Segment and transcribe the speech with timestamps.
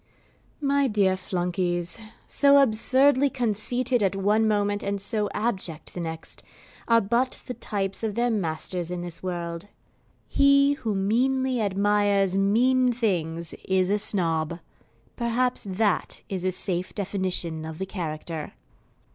[0.61, 6.41] My dear Flunkeys, so absurdly conceited at one moment and so abject at the next,
[6.87, 9.67] are but the types of their masters in this world.
[10.27, 14.59] HE WHO MEANLY ADMIRES MEAN THINGS IS A SNOB
[15.15, 18.53] perhaps that is a safe definition of the character.